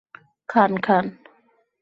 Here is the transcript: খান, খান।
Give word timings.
খান, 0.49 0.71
খান। 0.77 1.05